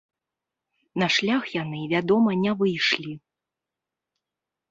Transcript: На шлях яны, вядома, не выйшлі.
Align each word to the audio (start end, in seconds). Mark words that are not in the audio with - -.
На 1.01 1.09
шлях 1.15 1.43
яны, 1.63 1.81
вядома, 1.93 2.29
не 2.45 2.51
выйшлі. 2.61 3.13